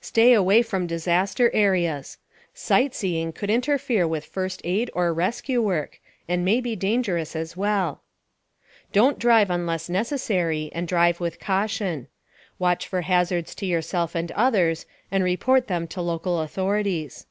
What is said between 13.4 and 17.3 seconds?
to yourself and others, and report them to local authorities.